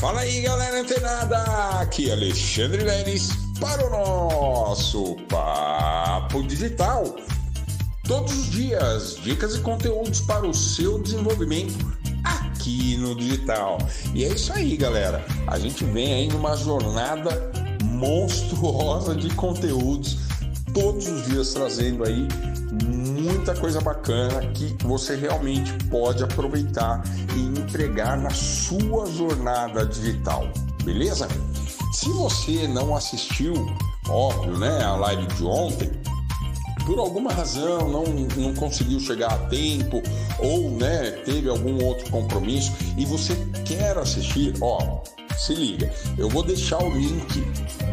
Fala 0.00 0.20
aí, 0.22 0.40
galera 0.40 0.80
antenada! 0.80 1.36
Aqui 1.78 2.08
é 2.08 2.14
Alexandre 2.14 2.82
Leles 2.82 3.32
para 3.60 3.86
o 3.86 3.90
nosso 3.90 5.14
Papo 5.28 6.42
Digital. 6.42 7.04
Todos 8.04 8.32
os 8.32 8.50
dias, 8.50 9.18
dicas 9.22 9.56
e 9.56 9.60
conteúdos 9.60 10.22
para 10.22 10.46
o 10.46 10.54
seu 10.54 10.98
desenvolvimento 11.02 11.74
aqui 12.24 12.96
no 12.96 13.14
digital. 13.14 13.76
E 14.14 14.24
é 14.24 14.28
isso 14.28 14.50
aí, 14.54 14.74
galera. 14.74 15.22
A 15.46 15.58
gente 15.58 15.84
vem 15.84 16.14
aí 16.14 16.28
numa 16.28 16.56
jornada 16.56 17.52
monstruosa 17.84 19.14
de 19.14 19.28
conteúdos 19.34 20.16
todos 20.72 21.06
os 21.06 21.26
dias 21.26 21.52
trazendo 21.52 22.04
aí 22.04 22.26
muita 23.30 23.54
coisa 23.54 23.80
bacana 23.80 24.44
que 24.52 24.76
você 24.84 25.14
realmente 25.14 25.72
pode 25.84 26.22
aproveitar 26.22 27.02
e 27.36 27.60
empregar 27.60 28.18
na 28.18 28.30
sua 28.30 29.06
jornada 29.06 29.86
digital, 29.86 30.48
beleza? 30.84 31.28
Se 31.92 32.08
você 32.10 32.66
não 32.66 32.94
assistiu, 32.96 33.54
óbvio, 34.08 34.58
né, 34.58 34.82
a 34.82 34.96
live 34.96 35.26
de 35.28 35.44
ontem, 35.44 35.90
por 36.84 36.98
alguma 36.98 37.32
razão 37.32 37.88
não, 37.88 38.04
não 38.36 38.54
conseguiu 38.54 38.98
chegar 38.98 39.32
a 39.32 39.38
tempo 39.46 40.02
ou 40.40 40.70
né, 40.72 41.12
teve 41.24 41.48
algum 41.48 41.84
outro 41.84 42.10
compromisso 42.10 42.72
e 42.96 43.04
você 43.04 43.36
quer 43.64 43.96
assistir, 43.96 44.54
ó, 44.60 45.02
se 45.38 45.54
liga, 45.54 45.92
eu 46.18 46.28
vou 46.28 46.42
deixar 46.42 46.82
o 46.82 46.90
link 46.90 47.40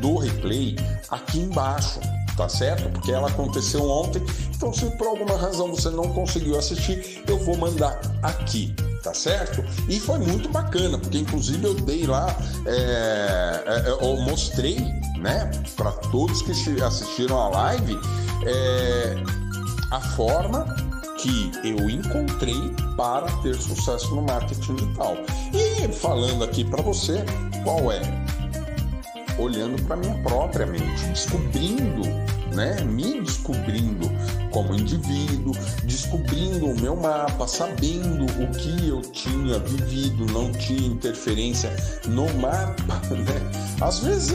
do 0.00 0.16
replay 0.16 0.74
aqui 1.10 1.40
embaixo 1.40 2.00
tá 2.38 2.48
certo? 2.48 2.88
Porque 2.90 3.10
ela 3.10 3.28
aconteceu 3.28 3.82
ontem, 3.90 4.22
então 4.54 4.72
se 4.72 4.86
por 4.96 5.08
alguma 5.08 5.36
razão 5.36 5.74
você 5.74 5.90
não 5.90 6.04
conseguiu 6.04 6.56
assistir, 6.56 7.24
eu 7.26 7.36
vou 7.36 7.56
mandar 7.56 8.00
aqui, 8.22 8.72
tá 9.02 9.12
certo? 9.12 9.64
E 9.88 9.98
foi 9.98 10.20
muito 10.20 10.48
bacana, 10.48 10.96
porque 10.98 11.18
inclusive 11.18 11.64
eu 11.64 11.74
dei 11.74 12.06
lá, 12.06 12.34
é, 12.64 13.64
é, 13.66 13.90
eu 13.90 14.16
mostrei, 14.18 14.78
né, 15.18 15.50
para 15.76 15.90
todos 15.90 16.40
que 16.40 16.52
assistiram 16.80 17.40
a 17.40 17.48
live, 17.48 17.98
é, 18.46 19.16
a 19.90 20.00
forma 20.00 20.64
que 21.18 21.50
eu 21.64 21.90
encontrei 21.90 22.72
para 22.96 23.26
ter 23.42 23.56
sucesso 23.56 24.14
no 24.14 24.22
marketing 24.22 24.76
digital. 24.76 25.16
E 25.52 25.92
falando 25.92 26.44
aqui 26.44 26.64
para 26.64 26.80
você, 26.80 27.24
qual 27.64 27.90
é? 27.90 28.27
Olhando 29.38 29.80
para 29.84 29.96
minha 29.96 30.14
própria 30.18 30.66
mente, 30.66 31.06
descobrindo, 31.06 32.02
né, 32.54 32.82
me 32.82 33.20
descobrindo 33.20 34.10
como 34.50 34.74
indivíduo, 34.74 35.54
descobrindo 35.84 36.66
o 36.66 36.80
meu 36.80 36.96
mapa, 36.96 37.46
sabendo 37.46 38.24
o 38.24 38.50
que 38.52 38.88
eu 38.88 39.00
tinha 39.02 39.58
vivido, 39.60 40.26
não 40.32 40.50
tinha 40.52 40.88
interferência 40.88 41.70
no 42.06 42.24
mapa, 42.34 43.00
né? 43.14 43.68
Às 43.80 44.00
vezes 44.00 44.34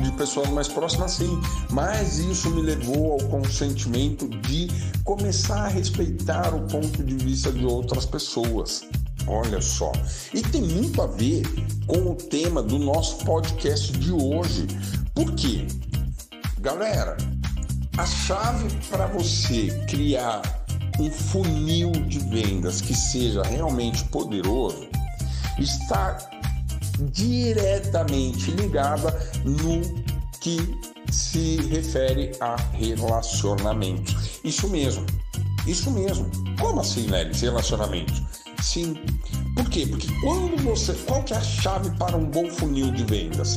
de 0.00 0.12
pessoas 0.12 0.48
mais 0.50 0.68
próximas 0.68 1.12
sim, 1.12 1.40
mas 1.70 2.18
isso 2.18 2.48
me 2.50 2.62
levou 2.62 3.12
ao 3.12 3.18
consentimento 3.28 4.28
de 4.28 4.68
começar 5.02 5.64
a 5.64 5.68
respeitar 5.68 6.54
o 6.54 6.60
ponto 6.68 7.02
de 7.02 7.14
vista 7.16 7.50
de 7.50 7.64
outras 7.64 8.06
pessoas. 8.06 8.84
Olha 9.26 9.60
só. 9.60 9.92
E 10.32 10.42
tem 10.42 10.62
muito 10.62 11.00
a 11.00 11.06
ver 11.06 11.42
com 11.86 12.12
o 12.12 12.14
tema 12.14 12.62
do 12.62 12.78
nosso 12.78 13.24
podcast 13.24 13.92
de 13.92 14.12
hoje. 14.12 14.66
Por 15.14 15.34
quê? 15.34 15.66
Galera, 16.60 17.16
a 17.96 18.06
chave 18.06 18.68
para 18.90 19.06
você 19.06 19.68
criar 19.88 20.42
um 20.98 21.10
funil 21.10 21.90
de 21.90 22.18
vendas 22.18 22.80
que 22.80 22.94
seja 22.94 23.42
realmente 23.42 24.04
poderoso 24.04 24.88
está 25.58 26.18
diretamente 27.12 28.50
ligada 28.52 29.10
no 29.44 29.80
que 30.40 30.58
se 31.10 31.56
refere 31.68 32.32
a 32.40 32.56
relacionamento. 32.72 34.14
Isso 34.44 34.68
mesmo. 34.68 35.06
Isso 35.66 35.90
mesmo. 35.90 36.30
Como 36.60 36.80
assim, 36.80 37.06
Lelis? 37.06 37.40
Relacionamento? 37.40 38.12
Sim. 38.74 38.94
Por 39.54 39.70
quê? 39.70 39.86
Porque 39.86 40.08
quando 40.20 40.60
você. 40.64 40.94
Qual 41.06 41.22
que 41.22 41.32
é 41.32 41.36
a 41.36 41.40
chave 41.40 41.90
para 41.90 42.16
um 42.16 42.24
bom 42.24 42.50
funil 42.50 42.90
de 42.90 43.04
vendas? 43.04 43.56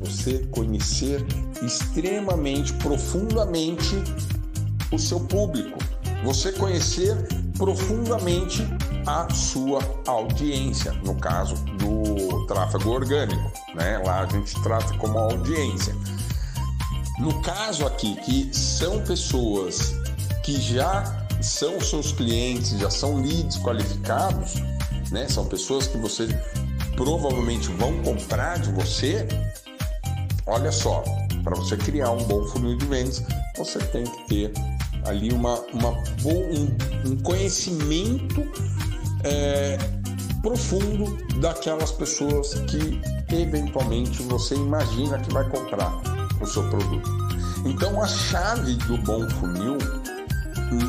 Você 0.00 0.40
conhecer 0.50 1.24
extremamente, 1.62 2.74
profundamente 2.74 3.96
o 4.92 4.98
seu 4.98 5.18
público. 5.18 5.78
Você 6.24 6.52
conhecer 6.52 7.16
profundamente 7.56 8.62
a 9.06 9.32
sua 9.32 9.80
audiência, 10.06 10.92
no 11.02 11.14
caso 11.14 11.54
do 11.78 12.44
tráfego 12.44 12.90
orgânico, 12.90 13.50
né? 13.74 13.96
Lá 14.04 14.20
a 14.20 14.26
gente 14.26 14.62
trata 14.62 14.92
como 14.98 15.16
audiência. 15.16 15.96
No 17.18 17.40
caso 17.40 17.86
aqui, 17.86 18.14
que 18.16 18.54
são 18.54 19.00
pessoas 19.04 19.94
que 20.44 20.60
já 20.60 21.25
são 21.46 21.80
seus 21.80 22.10
clientes, 22.10 22.70
já 22.70 22.90
são 22.90 23.22
leads 23.22 23.56
qualificados, 23.58 24.54
né? 25.12 25.28
São 25.28 25.46
pessoas 25.46 25.86
que 25.86 25.96
você 25.96 26.26
provavelmente 26.96 27.68
vão 27.68 28.02
comprar 28.02 28.58
de 28.58 28.70
você. 28.72 29.26
Olha 30.46 30.72
só, 30.72 31.04
para 31.44 31.54
você 31.54 31.76
criar 31.76 32.10
um 32.10 32.24
bom 32.24 32.44
funil 32.46 32.76
de 32.76 32.86
vendas, 32.86 33.22
você 33.56 33.78
tem 33.78 34.04
que 34.04 34.26
ter 34.26 34.52
ali 35.04 35.32
uma, 35.32 35.60
uma 35.72 35.90
um, 36.24 37.10
um 37.10 37.16
conhecimento 37.22 38.44
é, 39.22 39.78
profundo 40.42 41.16
daquelas 41.40 41.92
pessoas 41.92 42.54
que 42.66 43.00
eventualmente 43.32 44.20
você 44.24 44.56
imagina 44.56 45.18
que 45.20 45.32
vai 45.32 45.48
comprar 45.48 45.92
o 46.40 46.46
seu 46.46 46.68
produto. 46.68 47.08
Então 47.64 48.02
a 48.02 48.06
chave 48.06 48.74
do 48.74 48.98
bom 48.98 49.28
funil 49.30 49.78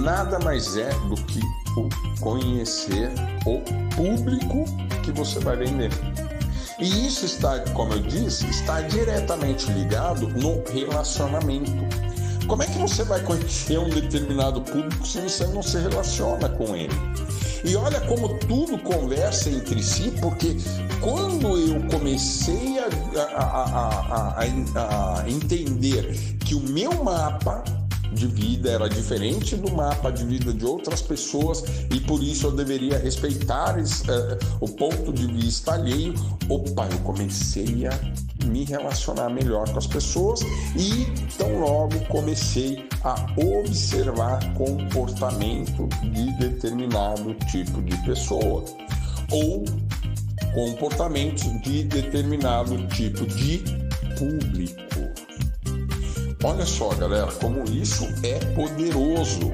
nada 0.02 0.40
mais 0.40 0.78
é 0.78 0.90
do 1.08 1.16
que 1.16 1.40
o 1.78 1.90
conhecer 2.20 3.12
o 3.46 3.62
público 3.96 4.66
que 5.04 5.12
você 5.12 5.40
vai 5.40 5.58
vender. 5.58 5.92
E 6.80 7.08
isso 7.08 7.26
está, 7.26 7.60
como 7.74 7.94
eu 7.94 8.02
disse, 8.02 8.46
está 8.48 8.82
diretamente 8.82 9.72
ligado 9.72 10.28
no 10.28 10.64
relacionamento. 10.72 11.72
Como 12.48 12.64
é 12.64 12.66
que 12.66 12.78
você 12.78 13.04
vai 13.04 13.20
conhecer 13.22 13.78
um 13.78 13.90
determinado 13.90 14.62
público 14.62 15.06
se 15.06 15.20
você 15.20 15.46
não 15.48 15.62
se 15.62 15.78
relaciona 15.80 16.48
com 16.50 16.76
ele? 16.76 16.94
E 17.64 17.76
olha 17.76 18.00
como 18.02 18.38
tudo 18.40 18.78
conversa 18.78 19.50
entre 19.50 19.82
si, 19.84 20.14
porque 20.22 20.56
quando 21.02 21.58
eu 21.58 21.82
comecei 21.90 22.80
a, 22.80 22.88
a, 23.36 24.44
a, 24.76 25.22
a 25.22 25.30
entender 25.30 26.38
que 26.46 26.56
o 26.56 26.62
meu 26.62 27.04
mapa 27.04 27.64
de 28.14 28.28
vida 28.28 28.72
era 28.72 28.90
diferente 28.90 29.56
do 29.56 29.72
mapa 29.74 30.12
de 30.12 30.26
vida 30.26 30.54
de 30.54 30.66
outras 30.66 31.02
pessoas 31.02 31.64
e 31.94 32.00
por 32.00 32.22
isso 32.24 32.48
eu 32.48 32.52
deveria 32.52 32.98
respeitar 32.98 33.78
uh, 33.78 33.86
o 34.60 34.68
ponto 34.68 35.14
de 35.14 35.28
vista 35.28 35.74
alheio. 35.74 36.14
Opa, 36.50 36.88
eu 36.92 37.00
comecei 37.00 37.86
a 37.88 38.46
me 38.46 38.64
relacionar 38.64 39.30
melhor 39.30 39.70
com 39.70 39.78
as 39.78 39.88
pessoas 39.88 40.42
e 40.76 41.06
tão 41.38 41.60
logo 41.60 42.00
comecei 42.08 42.88
a 43.04 43.16
observar 43.38 44.40
comportamento 44.54 45.88
de 46.12 46.32
determinado 46.38 47.34
tipo 47.52 47.82
de 47.82 47.96
pessoa 48.06 48.64
ou 49.32 49.66
comportamentos 50.54 51.44
de 51.62 51.84
determinado 51.84 52.88
tipo 52.88 53.26
de 53.26 53.60
público. 54.18 54.97
Olha 56.44 56.66
só, 56.66 56.90
galera, 56.90 57.32
como 57.32 57.64
isso 57.70 58.08
é 58.24 58.38
poderoso 58.54 59.54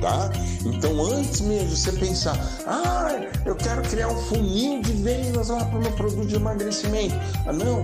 tá? 0.00 0.30
Então, 0.64 1.04
antes 1.04 1.40
mesmo 1.40 1.68
de 1.68 1.76
você 1.76 1.92
pensar, 1.92 2.36
ah, 2.66 3.10
eu 3.44 3.54
quero 3.54 3.82
criar 3.82 4.08
um 4.08 4.16
funil 4.16 4.82
de 4.82 4.92
vendas 4.92 5.48
lá 5.48 5.64
para 5.64 5.78
o 5.78 5.82
meu 5.82 5.92
produto 5.92 6.26
de 6.26 6.34
emagrecimento. 6.36 7.14
Ah, 7.46 7.52
não, 7.52 7.82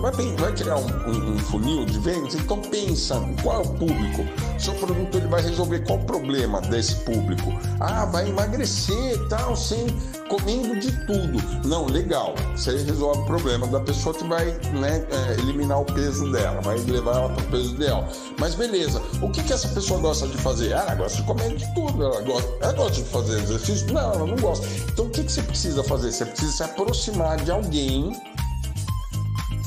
vai, 0.00 0.12
vai 0.12 0.52
criar 0.52 0.76
um, 0.76 0.86
um, 1.08 1.34
um, 1.34 1.38
funil 1.38 1.84
de 1.84 1.98
vendas? 1.98 2.34
Então, 2.34 2.60
pensa 2.60 3.20
qual 3.42 3.62
é 3.62 3.64
o 3.64 3.68
público. 3.70 4.24
Seu 4.58 4.74
produto 4.74 5.16
ele 5.16 5.26
vai 5.26 5.42
resolver 5.42 5.80
qual 5.80 5.98
o 5.98 6.04
problema 6.04 6.60
desse 6.62 6.94
público. 6.96 7.52
Ah, 7.80 8.04
vai 8.06 8.28
emagrecer 8.28 9.18
tal, 9.28 9.56
sem 9.56 9.86
comendo 10.28 10.78
de 10.78 10.90
tudo. 11.06 11.66
Não, 11.66 11.86
legal. 11.86 12.34
Você 12.56 12.76
resolve 12.76 13.20
o 13.20 13.26
problema 13.26 13.66
da 13.66 13.80
pessoa 13.80 14.14
que 14.14 14.24
vai 14.24 14.46
né, 14.72 15.04
é, 15.10 15.32
eliminar 15.40 15.80
o 15.80 15.84
peso 15.84 16.30
dela, 16.30 16.60
vai 16.60 16.78
levar 16.78 17.16
ela 17.16 17.28
para 17.30 17.44
o 17.44 17.50
peso 17.50 17.74
ideal. 17.74 18.08
Mas 18.38 18.54
beleza, 18.54 19.02
o 19.20 19.30
que, 19.30 19.42
que 19.42 19.52
essa 19.52 19.68
pessoa 19.68 20.00
gosta 20.00 20.26
de 20.26 20.36
fazer? 20.38 20.72
Ah, 20.72 20.84
ela 20.86 20.94
gosta 20.94 21.18
de 21.18 21.24
comer 21.24 21.56
de 21.56 21.74
tudo. 21.74 22.02
Ela 22.02 22.20
gosta, 22.22 22.52
ela 22.60 22.72
gosta 22.72 22.92
de 22.92 23.04
fazer 23.04 23.42
exercício? 23.42 23.92
Não, 23.92 24.12
ela 24.12 24.26
não 24.26 24.36
gosta. 24.36 24.66
Então 24.92 25.06
o 25.06 25.10
que, 25.10 25.24
que 25.24 25.32
você 25.32 25.42
precisa 25.42 25.82
fazer? 25.84 26.12
Você 26.12 26.24
precisa 26.24 26.52
se 26.52 26.62
aproximar 26.62 27.36
de 27.38 27.50
alguém. 27.50 28.12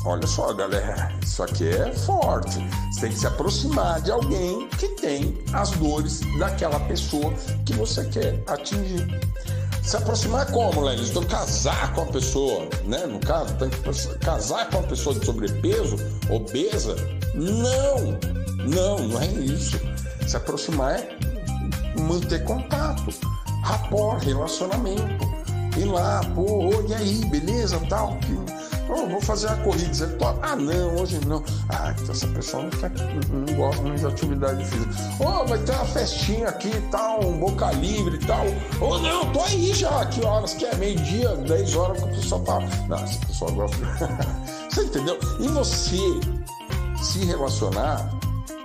Olha 0.04 0.26
só, 0.26 0.52
galera, 0.52 1.12
isso 1.22 1.42
aqui 1.42 1.68
é 1.68 1.92
forte. 1.92 2.58
Você 2.92 3.00
tem 3.00 3.10
que 3.10 3.18
se 3.18 3.26
aproximar 3.26 4.00
de 4.00 4.10
alguém 4.10 4.68
que 4.68 4.88
tem 4.88 5.36
as 5.52 5.70
dores 5.72 6.20
daquela 6.38 6.80
pessoa 6.80 7.32
que 7.66 7.72
você 7.74 8.04
quer 8.06 8.42
atingir. 8.46 9.06
Se 9.88 9.96
aproximar 9.96 10.50
como, 10.52 10.82
Lelis? 10.82 11.08
Então, 11.08 11.24
casar 11.24 11.94
com 11.94 12.02
a 12.02 12.06
pessoa, 12.06 12.68
né? 12.84 13.06
No 13.06 13.18
caso, 13.20 13.54
tem 13.54 13.70
que 13.70 14.18
casar 14.18 14.68
com 14.68 14.80
uma 14.80 14.86
pessoa 14.86 15.18
de 15.18 15.24
sobrepeso, 15.24 15.96
obesa? 16.28 16.94
Não, 17.34 18.18
não, 18.66 18.98
não 19.08 19.20
é 19.20 19.26
isso. 19.26 19.80
Se 20.26 20.36
aproximar 20.36 20.96
é 20.96 21.16
manter 21.98 22.44
contato, 22.44 23.06
rapport, 23.62 24.22
relacionamento. 24.22 25.28
Ir 25.76 25.84
lá, 25.84 26.20
pô, 26.34 26.70
e 26.88 26.94
aí, 26.94 27.24
beleza, 27.26 27.78
tal, 27.88 28.18
Oh, 28.90 29.06
vou 29.06 29.20
fazer 29.20 29.48
a 29.48 29.56
corrida, 29.56 29.92
você? 29.92 30.16
Ah, 30.42 30.56
não, 30.56 30.96
hoje 30.96 31.20
não. 31.26 31.44
Ah, 31.68 31.94
então 31.94 32.10
essa 32.10 32.26
pessoa 32.28 32.62
não, 32.62 32.70
quer, 32.70 32.90
não 33.30 33.54
gosta 33.54 33.82
muito 33.82 34.00
de 34.00 34.06
atividade 34.06 34.64
física. 34.64 34.94
Oh, 35.20 35.46
vai 35.46 35.58
ter 35.58 35.72
uma 35.72 35.84
festinha 35.84 36.48
aqui 36.48 36.68
e 36.68 36.80
tal, 36.90 37.22
um 37.22 37.38
boca 37.38 37.70
livre 37.72 38.16
e 38.16 38.26
tal. 38.26 38.46
Oh, 38.80 38.98
não, 38.98 39.30
tô 39.30 39.42
aí 39.42 39.74
já, 39.74 40.06
que 40.06 40.24
horas 40.24 40.54
que 40.54 40.64
é? 40.64 40.74
Meio-dia, 40.76 41.36
10 41.36 41.76
horas 41.76 42.02
que 42.02 42.08
a 42.08 42.12
pessoa 42.12 42.44
tá. 42.44 42.60
Não, 42.88 42.96
essa 42.96 43.26
pessoa 43.26 43.50
gosta. 43.50 43.76
você 44.70 44.82
entendeu? 44.82 45.18
E 45.38 45.48
você 45.48 45.98
se 47.02 47.24
relacionar 47.26 48.10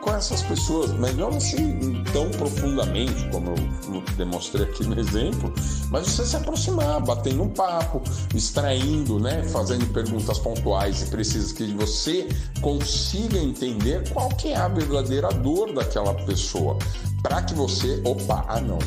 com 0.03 0.13
essas 0.13 0.41
pessoas, 0.43 0.91
mas 0.99 1.15
não 1.15 1.29
assim 1.29 2.03
tão 2.11 2.29
profundamente 2.31 3.27
como 3.29 3.49
eu 3.49 4.03
demonstrei 4.17 4.65
aqui 4.65 4.85
no 4.85 4.99
exemplo, 4.99 5.53
mas 5.89 6.07
você 6.07 6.25
se 6.25 6.35
aproximar, 6.35 7.01
batendo 7.01 7.43
um 7.43 7.49
papo, 7.49 8.01
extraindo, 8.35 9.19
né, 9.19 9.43
fazendo 9.43 9.85
perguntas 9.93 10.37
pontuais 10.39 11.01
e 11.01 11.05
precisas 11.07 11.51
que 11.51 11.65
você 11.73 12.27
consiga 12.61 13.37
entender 13.37 14.07
qual 14.09 14.29
que 14.29 14.49
é 14.49 14.57
a 14.57 14.67
verdadeira 14.67 15.29
dor 15.29 15.73
daquela 15.73 16.13
pessoa, 16.13 16.77
para 17.21 17.41
que 17.41 17.53
você, 17.53 18.01
opa, 18.05 18.45
ah 18.47 18.61
não, 18.61 18.79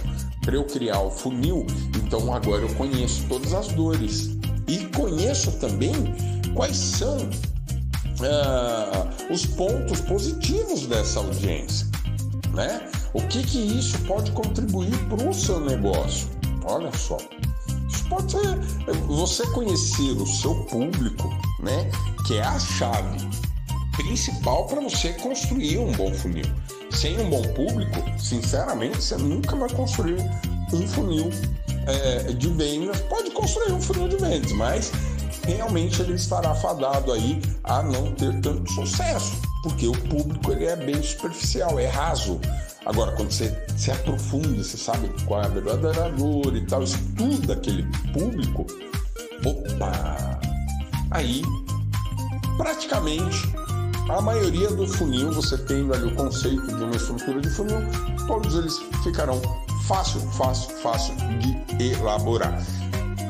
para 0.43 0.55
eu 0.55 0.65
criar 0.65 1.01
o 1.01 1.11
funil, 1.11 1.67
então 1.97 2.33
agora 2.33 2.63
eu 2.63 2.75
conheço 2.75 3.25
todas 3.29 3.53
as 3.53 3.69
dores 3.69 4.37
e 4.69 4.85
conheço 4.97 5.53
também 5.53 5.93
quais 6.55 6.77
são 6.77 7.29
uh, 8.21 9.33
os 9.33 9.47
pontos 9.47 10.01
positivos 10.01 10.87
dessa 10.87 11.21
audiência, 11.21 11.87
né? 12.53 12.89
O 13.13 13.23
que 13.23 13.43
que 13.43 13.59
isso 13.59 13.99
pode 14.01 14.31
contribuir 14.33 14.97
para 15.09 15.29
o 15.29 15.33
seu 15.33 15.61
negócio? 15.61 16.29
Olha 16.65 16.91
só, 16.97 17.17
isso 17.89 18.05
pode 18.09 18.33
ser 18.33 18.59
você 19.07 19.47
conhecer 19.49 20.13
o 20.13 20.27
seu 20.27 20.55
público, 20.65 21.29
né? 21.61 21.91
Que 22.27 22.37
é 22.37 22.43
a 22.43 22.59
chave 22.59 23.27
principal 23.97 24.67
para 24.67 24.81
você 24.81 25.13
construir 25.15 25.79
um 25.79 25.93
bom 25.93 26.13
funil. 26.13 26.45
Sem 26.91 27.19
um 27.19 27.29
bom 27.29 27.43
público, 27.55 28.03
sinceramente, 28.19 29.03
você 29.03 29.17
nunca 29.17 29.57
vai 29.57 29.69
construir 29.71 30.19
um 30.73 30.87
funil 30.87 31.31
é, 31.87 32.33
de 32.33 32.49
vendas. 32.51 33.01
Pode 33.03 33.31
construir 33.31 33.73
um 33.73 33.81
funil 33.81 34.09
de 34.09 34.17
vendas, 34.17 34.53
mas 34.53 34.93
realmente 35.47 36.03
ele 36.03 36.15
estará 36.15 36.55
fadado 36.55 37.13
aí 37.13 37.41
a 37.65 37.83
não 37.83 38.13
ter 38.13 38.41
tanto 38.41 38.71
sucesso, 38.73 39.37
porque 39.63 39.87
o 39.87 39.93
público 39.93 40.53
ele 40.53 40.67
é 40.67 40.77
bem 40.77 41.03
superficial, 41.03 41.79
é 41.79 41.87
raso. 41.87 42.41
Agora, 42.85 43.13
quando 43.13 43.33
você 43.33 43.57
se 43.77 43.91
aprofunda, 43.91 44.63
você 44.63 44.77
sabe 44.77 45.11
qual 45.25 45.43
é 45.43 45.47
a 45.47 45.49
verdadeira 45.49 46.11
dor 46.11 46.55
e 46.57 46.65
tal, 46.67 46.83
estuda 46.83 47.55
aquele 47.55 47.85
público, 48.13 48.67
opa! 49.45 50.41
Aí, 51.11 51.43
praticamente, 52.57 53.53
a 54.09 54.21
maioria 54.21 54.69
do 54.71 54.87
funil, 54.87 55.33
você 55.33 55.59
tendo 55.59 55.93
ali 55.93 56.07
o 56.07 56.15
conceito 56.15 56.67
de 56.67 56.85
uma 56.85 56.95
estrutura 56.95 57.41
de 57.41 57.51
funil, 57.51 57.79
todos 58.27 58.55
eles 58.55 58.79
ficarão 59.03 59.41
fácil, 59.87 60.21
fácil, 60.33 60.71
fácil 60.77 61.15
de 61.41 61.93
elaborar. 61.93 62.61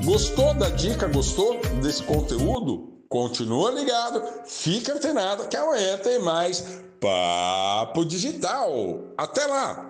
Gostou 0.04 0.54
da 0.54 0.68
dica? 0.70 1.08
Gostou 1.08 1.60
desse 1.82 2.02
conteúdo? 2.02 2.92
Continua 3.08 3.70
ligado, 3.70 4.22
fica 4.46 4.94
antenado 4.94 5.48
que 5.48 5.56
amanhã 5.56 5.96
tem 5.98 6.18
mais 6.18 6.60
Papo 7.00 8.04
Digital. 8.04 8.68
Até 9.16 9.46
lá! 9.46 9.84